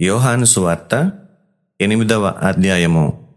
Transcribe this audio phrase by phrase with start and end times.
[0.00, 1.12] యోహాను సువార్త
[1.80, 3.28] ఎనిమిదవ అధ్యాయము.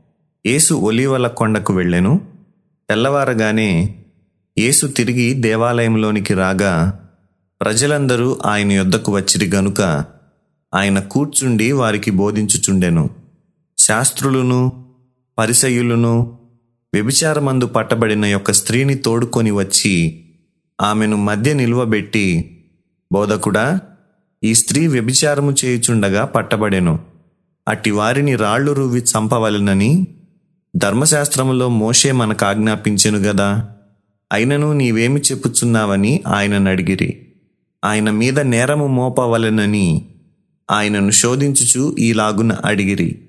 [0.45, 2.21] యేసు ఒలీవల కొండకు వెళ్ళెను.
[2.89, 3.95] తెల్లవారగానే
[4.57, 6.99] యేసు తిరిగి దేవాలయంలోనికి రాగా
[7.61, 10.05] ప్రజలందరూ ఆయన యొద్దకు వచ్చిరి గనుక
[10.73, 13.09] ఆయన కూర్చుండి వారికి బోధించుచుండెను.
[13.77, 14.85] శాస్త్రులను
[15.37, 16.39] పరిసయులను
[16.93, 20.25] వ్యభిచారమందు పట్టబడిన యొక్క స్త్రీని తోడుకొని వచ్చి
[20.81, 22.59] ఆమెను మధ్య నిలువబెట్టి
[23.13, 23.81] బోధకుడా
[24.43, 26.99] ఈ స్త్రీ వ్యభిచారము చేయుచుండగా పట్టబడెను.
[27.67, 30.07] అట్టి వారిని రాళ్ళు రువ్వి చంపవలెనని
[30.75, 33.69] ధర్మశాస్త్రములో మోషే మనకు ఆజ్ఞాపించెను గదా.
[34.33, 37.27] అయినను నీవేమి చెప్పుచున్నావని ఆయనను అడిగిరి.
[37.85, 40.05] ఆయన మీద నేరము మోపవలెనని
[40.71, 43.21] ఆయనను శోధించుచు ఈలాగున అడిగిరి.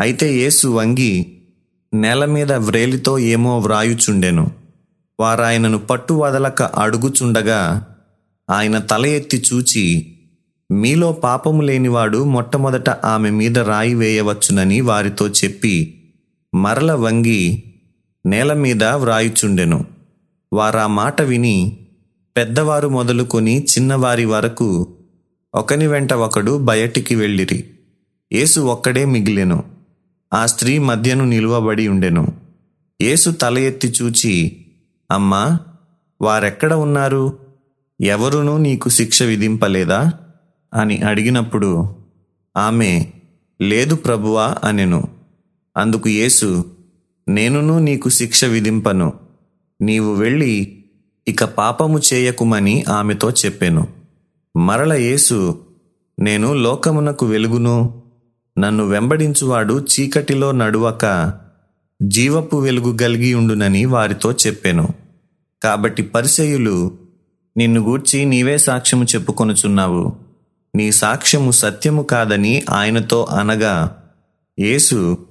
[0.00, 1.38] అయితే యేసు వంగి
[1.94, 4.50] నేల మీద వ్రేలితో ఏమో వ్రాయుచుండెను.
[5.20, 7.86] వారాయనను పట్టు వదలక అడుగుచుండగా
[8.50, 10.13] ఆయన తల ఎత్తి చూచి
[10.74, 16.02] మీలో పాపము లేనివాడు మొట్టమొదట ఆమె మీద రాయి వేయవచ్చునని వారితో చెప్పి
[16.54, 17.62] మరల వంగి
[18.26, 19.84] నేల మీద వ్రాయుచుండెను.
[20.52, 21.76] వారా మాట విని
[22.36, 24.94] పెద్దవారు మొదలుకొని చిన్నవారి వరకు
[25.54, 27.64] ఒకని వెంట ఒకడు బయటికి వెళ్ళిరి.
[28.32, 29.64] యేసు ఒక్కడే మిగిలెను.
[30.34, 32.32] ఆ స్త్రీ మధ్యను నిలువబడి ఉండెను.
[33.02, 34.56] యేసు తల ఎత్తి చూచి
[35.10, 35.58] అమ్మా
[36.22, 37.38] వారెక్కడ ఉన్నారు?
[38.00, 40.12] ఎవరునూ నీకు శిక్ష విధింపలేదా?
[40.74, 41.96] అని అడిగినప్పుడు
[42.56, 43.06] ఆమె
[43.62, 45.04] లేదు ప్రభువా అనెను.
[45.76, 46.64] అందుకు యేసు
[47.28, 49.12] నేనును నీకు శిక్ష విధింపను.
[49.80, 50.84] నీవు వెళ్ళి
[51.28, 53.88] ఇక పాపము చేయకుమని ఆమెతో చెప్పాను.
[54.56, 55.60] మరల యేసు
[56.20, 58.02] నేను లోకమునకు వెలుగును
[58.58, 61.34] నన్ను వెంబడించువాడు చీకటిలో నడువక
[62.02, 64.88] జీవపు వెలుగు కలిగి ఉండునని వారితో చెప్పాను.
[65.62, 66.98] కాబట్టి పరిసయులు
[67.56, 70.23] నిన్ను గూర్చి నీవే సాక్ష్యము చెప్పుకొనుచున్నావు.
[70.74, 74.04] నీ సాక్ష్యము సత్యము కాదని ఆయనతో అనగా
[74.58, 75.26] యేసు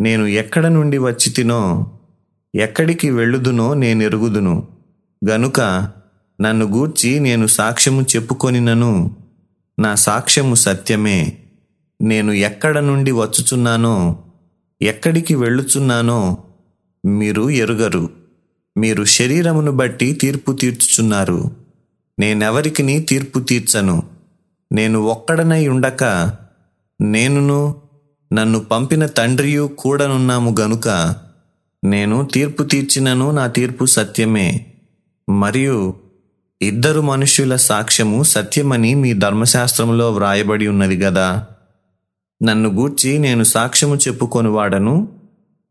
[0.00, 1.90] నేను ఎక్కడ నుండి వచ్చి తినో
[2.54, 4.68] ఎక్కడికి వెళ్ళుదునో నేనెరుగుదును.
[5.30, 5.60] గనుక
[6.40, 9.16] నన్ను గూర్చి నేను సాక్ష్యము చెప్పుకొనినను.
[9.80, 11.38] నా సాక్ష్యము సత్యమే.
[12.02, 14.18] నేను ఎక్కడ నుండి వచ్చుచున్నానో
[14.82, 16.38] ఎక్కడికి వెళ్ళుచున్నానో
[17.06, 18.10] మీరు ఎరుగరు.
[18.78, 21.50] మీరు శరీరమును బట్టి తీర్పు తీర్చుచున్నారు.
[22.18, 24.17] నేనెవరికి తీర్పు తీర్చను?
[24.72, 26.32] నేను ఒక్కడనై ఉండక
[27.00, 27.74] నేనును
[28.32, 31.14] నన్ను పంపిన తండ్రియు కూడనున్నాము గనుక
[31.84, 34.66] నేను తీర్పు తీర్చినను నా తీర్పు సత్యమే.
[35.30, 35.94] మరియు
[36.62, 41.46] ఇద్దరు మనుష్యుల సాక్ష్యము సత్యమని మీ ధర్మశాస్త్రంలో వ్రాయబడి ఉన్నది గదా.
[42.42, 45.08] నన్ను గూర్చి నేను సాక్ష్యము చెప్పుకొనివాడను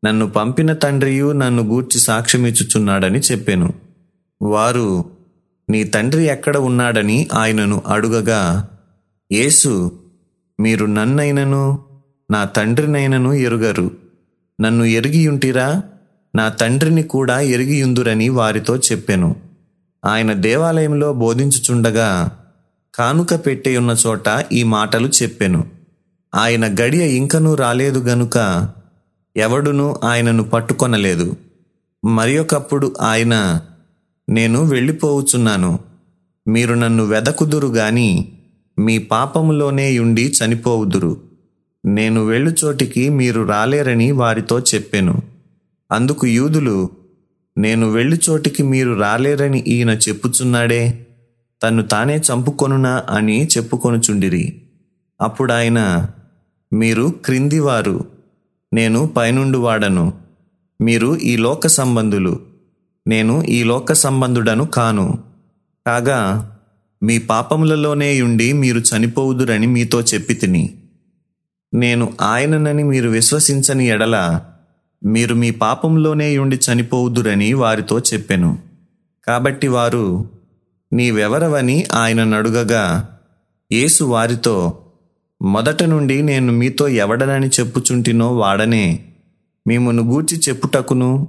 [0.05, 3.73] నన్ను పంపిన తండ్రియు నన్ను గూర్చి సాక్ష్యమిచ్చుచున్నాడని చెప్పాను.
[4.41, 5.05] వారు
[5.69, 8.69] నీ తండ్రి ఎక్కడ ఉన్నాడని ఆయనను అడుగగా
[9.31, 9.99] యేసు
[10.59, 11.79] మీరు నన్నైనను
[12.31, 13.91] నా తండ్రినైనను ఎరుగరు.
[14.61, 15.83] నన్ను ఎరిగియుంటిరా
[16.35, 19.35] నా తండ్రిని కూడా ఎరిగియుందురని వారితో చెప్పెను.
[20.05, 22.39] ఆయన దేవాలయంలో బోధించుచుండగా
[22.95, 25.67] కానుక పెట్టే చోట ఈ మాటలు చెప్పెను.
[26.35, 28.69] ఆయన గడియ ఇంకనూ రాలేదు గనుక
[29.37, 31.35] ఎవడునూ ఆయనను పట్టుకొనలేదు.
[32.05, 33.61] మరి ఒకప్పుడు ఆయన
[34.29, 35.79] నేను వెళ్ళిపోవుచున్నాను.
[36.47, 38.36] మీరు నన్ను వెదకుదురు గాని
[38.79, 41.21] మీ పాపములోనే ఉండి చనిపోవుదురు.
[41.85, 45.21] నేను వెళ్ళు చోటికి మీరు రాలేరని వారితో చెప్పెను.
[45.91, 46.89] అందుకు యూదులు
[47.57, 51.07] నేను వెళ్ళు చోటికి మీరు రాలేరని ఈయన చెప్పుచున్నాడే
[51.63, 54.61] తన్ను తానే చంపుకొనునా అని చెప్పుకొనుచుండిరి.
[55.21, 56.07] అప్పుడాయన
[56.73, 58.07] మీరు క్రిందివారు
[58.73, 60.13] నేను పైనుండి వాడను.
[60.81, 62.39] మీరు ఈ లోక సంబంధులు
[63.07, 65.19] నేను ఈ లోక సంబంధుడను కాను.
[65.87, 66.51] కాగా
[67.03, 70.73] మీ పాపములలోనే ఉండి మీరు చనిపోవుదురని మీతో చెప్పి తిని.
[71.73, 74.41] నేను ఆయననని మీరు విశ్వసించని ఎడల
[75.05, 78.59] మీరు మీ పాపంలోనే ఉండి చనిపోవుదురని వారితో చెప్పెను.
[79.27, 80.29] కాబట్టి వారు
[80.93, 83.09] నీవెవరవని ఆయన నడుగగా
[83.71, 84.77] యేసు వారితో
[85.41, 88.99] మొదట నుండి నేను మీతో ఎవడనని చెప్పుచుంటినో వాడనే
[89.67, 91.27] మిమ్మను గూర్చి చెప్పుటకును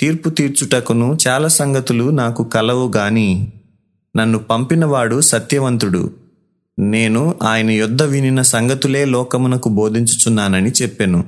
[0.00, 3.52] తీర్పు తీర్చుటకును చాలా సంగతులు నాకు కలవు గాని
[4.16, 6.12] నన్ను పంపినవాడు సత్యవంతుడు.
[6.78, 11.24] నేను ఆయన యొద్ద వినిన సంగతులే లోకమునకు బోధించుచున్నానని చెప్పెను.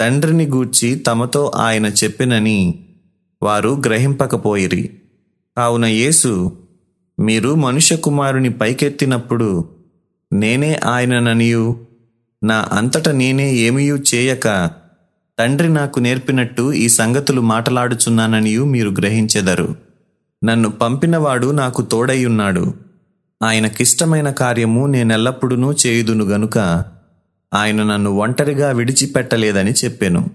[0.00, 2.74] తండ్రిని గూర్చి తమతో ఆయన చెప్పినని
[3.42, 4.90] వారు గ్రహింపకపోయిరి.
[5.56, 6.52] కావున యేసు
[7.20, 9.68] మీరు మనుష్య కుమారుని పైకెత్తినప్పుడు
[10.32, 11.76] నేనే ఆయనననియు?
[12.44, 14.70] నా అంతట నేనే ఏమీయూ చేయక
[15.38, 19.87] తండ్రి నాకు నేర్పినట్టు ఈ సంగతులు మాటలాడుచున్నాననియు మీరు గ్రహించెదరు.
[20.44, 22.74] నన్ను పంపినవాడు నాకు తోడైయున్నాడు
[23.42, 26.84] ఆయనకిష్టమైన కార్యము నేనెల్లప్పుడూ చేయుదును గనుక
[27.54, 30.30] ఆయన నన్ను ఒంటరిగా విడిచిపెట్టలేదని చెప్పాను.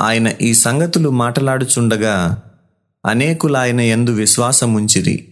[0.00, 2.42] ఆయన ఈ సంగతులు మాట్లాడుచుండగా
[3.06, 5.28] అనేకులాయన ఎందు విశ్వాసముంచిరి.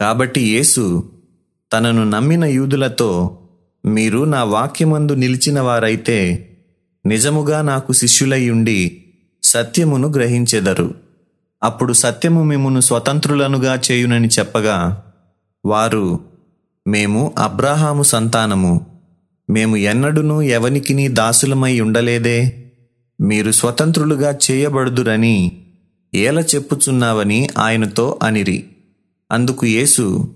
[0.00, 1.10] కాబట్టి యేసు
[1.72, 3.38] తనను నమ్మిన యూదులతో
[3.86, 6.48] మీరు నా వాక్యమందు నిలిచిన వారైతే
[7.06, 9.04] నిజముగా నాకు శిష్యులయ్యుండి
[9.42, 10.94] సత్యమును గ్రహించెదరు.
[11.62, 15.02] అప్పుడు సత్యము మిమ్మును స్వతంత్రులనుగా చేయునని చెప్పగా
[15.66, 16.20] వారు
[16.88, 18.86] మేము అబ్రాహాము సంతానము.
[19.50, 22.68] మేము ఎన్నడునూ ఎవనికిని దాసులమై ఉండలేదే.
[23.20, 25.52] మీరు స్వతంత్రులుగా చేయబడుదురని
[26.14, 28.64] ఏల చెప్పుచున్నావని ఆయనతో అనిరి.
[29.32, 30.34] అందుకు యేసు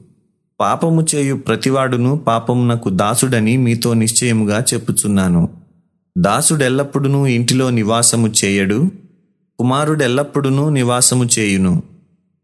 [0.60, 5.48] పాపము చేయు ప్రతివాడును పాపమునకు దాసుడని మీతో నిశ్చయముగా చెప్పుచున్నాను.
[6.18, 8.90] దాసుడెల్లప్పుడూ ఇంటిలో నివాసము చేయడు.
[9.62, 11.82] కుమారుడెల్లప్పుడునూ నివాసము చేయును.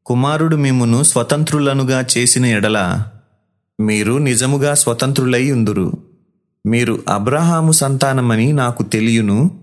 [0.07, 3.03] కుమారుడు మిమ్మును స్వతంత్రులనుగా చేసిన ఎడల
[3.81, 5.93] మీరు నిజముగా స్వతంత్రులై ఉందురు.
[6.67, 9.61] మీరు అబ్రహాము సంతానమని నాకు తెలియను.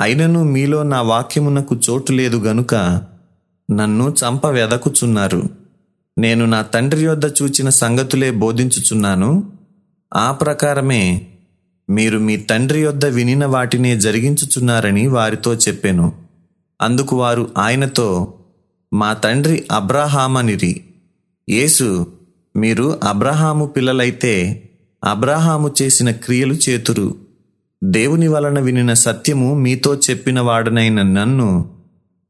[0.00, 2.74] అయినను మీలో నా వాక్యమునకు చోటు లేదు గనుక
[3.70, 5.42] నన్ను చంప వెదకుచున్నారు
[6.18, 9.52] నేను నా తండ్రి యొద్ద చూచిన సంగతులే బోధించుచున్నాను.
[10.14, 11.26] ఆ ప్రకారమే
[11.90, 16.27] మీరు మీ తండ్రి యొద్ద వినిన వాటినే జరిగించుచున్నారని వారితో చెప్పాను.
[16.80, 18.34] అందుకు వారు ఆయనతో
[18.94, 20.84] మా తండ్రి అబ్రహామనిరి
[21.48, 22.06] యేసు
[22.56, 24.62] మీరు అబ్రహాము పిల్లలైతే
[25.04, 27.14] అబ్రహాము చేసిన క్రియలు చేతురు.
[27.84, 31.70] దేవుని వలన వినిన సత్యము మీతో చెప్పిన వాడనైన నన్ను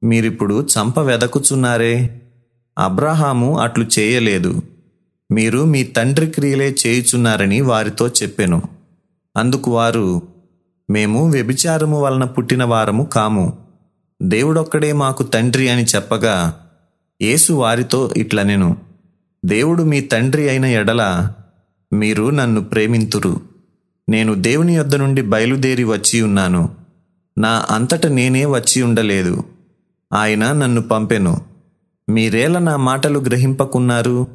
[0.04, 2.22] మీరిప్పుడు చంప వెదకుచున్నారే
[2.78, 4.62] అబ్రహాము అట్లు చేయలేదు.
[5.32, 8.62] మీరు మీ తండ్రి క్రియలే చేయుచున్నారని వారితో చెప్పెను.
[9.36, 10.22] అందుకు వారు
[10.90, 13.67] మేము వ్యభిచారము వలన పుట్టిన వారము కాము.
[14.22, 16.60] దేవుడొక్కడే మాకు తండ్రి అని చెప్పగా
[17.22, 18.76] యేసు వారితో ఇట్లనెను
[19.44, 21.30] దేవుడు మీ తండ్రి అయిన ఎడల
[21.92, 23.40] మీరు నన్ను ప్రేమింతురు.
[24.08, 26.74] నేను దేవుని యొద్ద నుండి బయలుదేరి వచ్చి ఉన్నాను.
[27.38, 29.44] నా అంతట నేనే వచ్చి ఉండలేదు.
[30.12, 31.40] ఆయన నన్ను పంపెను.
[32.10, 34.26] మీరేల నా మాటలు గ్రహింపకున్నారు?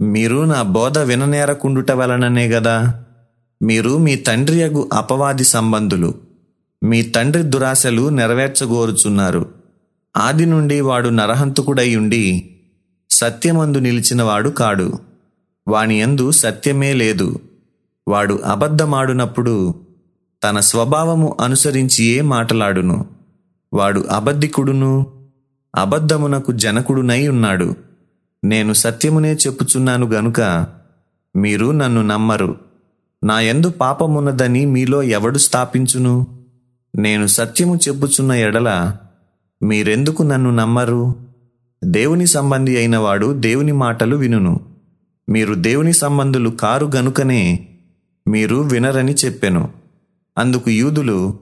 [0.00, 3.04] మీరు నా బోధ విననేరకుండుట వలననే గదా?
[3.62, 6.23] మీరు మీ తండ్రియగు అపవాది సంబంధులు.
[6.84, 9.48] మీ తండ్రి దురాశలు నెరవేర్చగోరుచున్నారు.
[10.16, 12.56] ఆది నుండి వాడు నరహంతకుడై ఉండి
[13.10, 14.98] సత్యమందు నిలిచినవాడు కాడు.
[15.68, 17.40] వాని యందు సత్యమే లేదు.
[18.08, 19.74] వాడు అబద్ధమాడునప్పుడు
[20.44, 23.06] తన స్వభావము అనుసరించియే మాటలాడును.
[23.74, 25.06] వాడు అబద్ధికుడును
[25.76, 27.74] అబద్ధమునకు జనకుడునై ఉన్నాడు.
[28.44, 30.66] నేను సత్యమునే చెప్పుచున్నాను గనుక
[31.36, 32.56] మీరు నన్ను నమ్మరు.
[33.24, 36.33] నా యందు పాపమున్నదని మీలో ఎవడు స్థాపించును?
[36.96, 38.96] నేను సత్యము చెప్పుచున్న ఎడల
[39.62, 41.14] మీరెందుకు నన్ను నమ్మరు?
[41.84, 44.60] దేవుని సంబంధి అయిన వాడు దేవుని మాటలు వినును.
[45.28, 47.68] మీరు దేవుని సంబంధులు కారు గనుకనే
[48.28, 49.68] మీరు వినరని చెప్పెను.
[50.38, 51.38] అందుకు యూదులు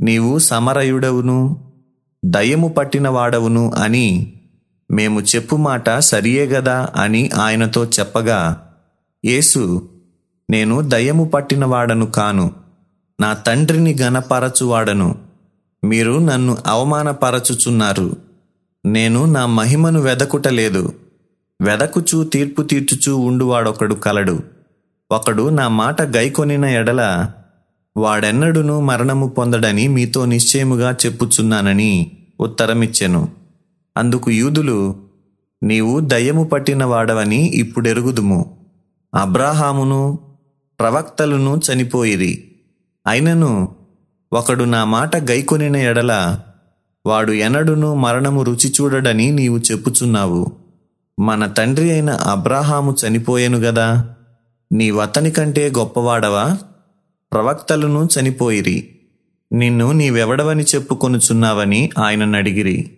[0.00, 1.64] నీవు సమరయుడవును
[2.24, 4.32] దయ్యము పట్టిన వాడవును అని
[4.90, 8.68] మేము చెప్పు మాట సరియే గదా అని ఆయనతో చెప్పగా
[9.24, 9.88] యేసు
[10.50, 12.63] నేను దయ్యము పట్టిన వాడను కాను.
[13.20, 15.18] నా తండ్రిని గణపరచువాడను
[15.84, 18.16] మీరు నన్ను అవమానపరచుచున్నారు.
[18.86, 20.92] నేను నా మహిమను వెదకుటలేదు.
[21.60, 24.40] వెదకుచూ తీర్పు తీర్చుచూ ఉండువాడొకడు కలడు.
[25.10, 27.28] ఒకడు నా మాట గైకొనిన ఎడల
[27.96, 33.28] వాడెన్నడును మరణము పొందడని మీతో నిశ్చయముగా చెప్పుచున్నానని ఉత్తరమిచ్చెను.
[33.96, 34.96] అందుకు యూదులు
[35.62, 38.56] నీవు దయ్యము పట్టిన వాడవని ఇప్పుడెరుగుదుము.
[39.14, 40.18] అబ్రాహామును
[40.80, 42.50] ప్రవక్తలను చనిపోయిరి.
[43.06, 43.74] అయినను
[44.32, 46.40] ఒకడు నా మాట గైకొనిన ఎడల
[47.06, 50.46] వాడు ఎనడును మరణము రుచి చూడడని నీవు చెప్పుచున్నావు.
[51.20, 54.14] మన తండ్రి అయిన అబ్రాహాము చనిపోయెను గదా?
[54.72, 56.58] నీవతని కంటే గొప్పవాడవా?
[57.32, 58.96] ప్రవక్తలను చనిపోయిరి.
[59.52, 62.90] నిన్ను నీవెవడవని చెప్పుకొనుచున్నావని ఆయనను అడిగిరి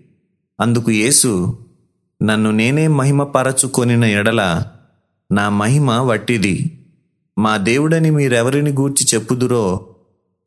[0.60, 1.58] అందుకు యేసు
[2.22, 4.64] నన్ను నేనే మహిమపరచుకొనిన ఎడల
[5.32, 6.84] నా మహిమ వట్టిది.
[7.38, 9.86] మా దేవుడని మీరెవరిని గూర్చి చెప్పుదురో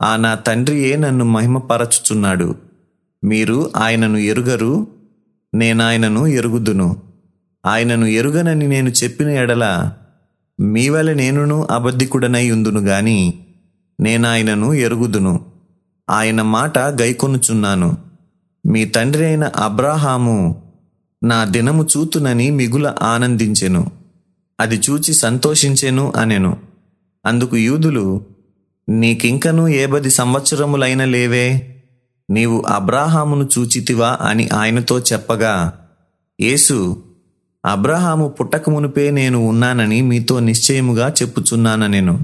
[0.01, 2.56] ఆ నా తండ్రియే నన్ను మహిమపరచుచున్నాడు.
[3.24, 4.88] మీరు ఆయనను ఎరుగరు
[5.53, 7.01] నేనాయనను ఎరుగుదును.
[7.65, 9.94] ఆయనను ఎరుగనని నేను చెప్పిన ఎడల
[10.60, 13.34] మీ వల్ల నేనును అబద్ధికుడనై ఉందును గాని
[14.00, 15.46] నేనాయనను ఎరుగుదును.
[16.10, 17.98] ఆయన మాట గైకొనుచున్నాను.
[18.65, 20.62] మీ తండ్రి అయిన అబ్రాహాము
[21.24, 23.91] నా దినము చూతునని మిగుల ఆనందించెను.
[24.60, 26.58] అది చూచి సంతోషించెను అనెను.
[27.25, 28.22] అందుకు యూదులు
[28.89, 31.75] నీకింకను ఏ పది సంవత్సరములైన లేవే?
[32.29, 35.74] నీవు అబ్రాహామును చూచితివా అని ఆయనతో చెప్పగా
[36.41, 37.03] యేసు
[37.65, 42.19] అబ్రహాము పుట్టక మునుపే నేను ఉన్నానని మీతో నిశ్చయముగా చెప్పుచున్నాన నేను.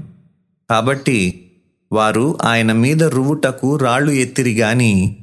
[0.70, 1.50] కాబట్టి
[1.92, 5.16] వారు ఆయన మీద రువుటకు రాళ్ళు ఎత్తిరి గాని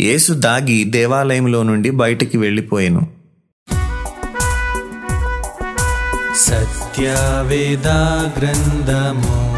[0.00, 3.06] యేసు దాగి దేవాలయంలో నుండి బయటికి వెళ్ళిపోయాను.
[6.36, 7.88] సత్యవేద
[8.38, 9.57] గ్రంథము